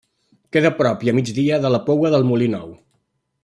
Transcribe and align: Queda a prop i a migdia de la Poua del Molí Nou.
Queda 0.55 0.69
a 0.71 0.75
prop 0.79 1.05
i 1.07 1.11
a 1.11 1.15
migdia 1.19 1.61
de 1.67 1.73
la 1.77 1.83
Poua 1.91 2.13
del 2.17 2.29
Molí 2.31 2.51
Nou. 2.59 2.77